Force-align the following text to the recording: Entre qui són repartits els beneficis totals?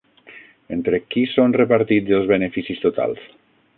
Entre 0.77 0.99
qui 1.11 1.23
són 1.33 1.53
repartits 1.59 2.17
els 2.21 2.33
beneficis 2.33 2.83
totals? 2.89 3.29